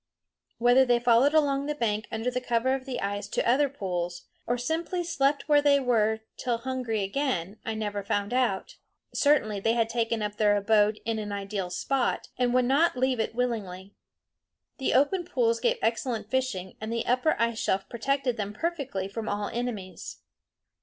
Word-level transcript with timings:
Whether 0.57 0.83
they 0.83 0.97
followed 0.99 1.35
along 1.35 1.67
the 1.67 1.75
bank 1.75 2.07
under 2.11 2.31
cover 2.31 2.73
of 2.73 2.85
the 2.85 2.99
ice 3.01 3.27
to 3.27 3.47
other 3.47 3.69
pools, 3.69 4.25
or 4.47 4.57
simply 4.57 5.03
slept 5.03 5.47
where 5.47 5.61
they 5.61 5.79
were 5.79 6.21
till 6.37 6.57
hungry 6.57 7.03
again, 7.03 7.59
I 7.63 7.75
never 7.75 8.01
found 8.01 8.33
out. 8.33 8.77
Certainly 9.13 9.59
they 9.59 9.73
had 9.73 9.89
taken 9.89 10.23
up 10.23 10.37
their 10.37 10.57
abode 10.57 10.99
in 11.05 11.19
an 11.19 11.31
ideal 11.31 11.69
spot, 11.69 12.29
and 12.35 12.51
would 12.51 12.65
not 12.65 12.97
leave 12.97 13.19
it 13.19 13.35
willingly. 13.35 13.93
The 14.79 14.95
open 14.95 15.23
pools 15.23 15.59
gave 15.59 15.77
excellent 15.83 16.31
fishing, 16.31 16.77
and 16.81 16.91
the 16.91 17.05
upper 17.05 17.35
ice 17.37 17.59
shelf 17.59 17.87
protected 17.87 18.37
them 18.37 18.53
perfectly 18.53 19.07
from 19.07 19.29
all 19.29 19.49
enemies. 19.49 20.17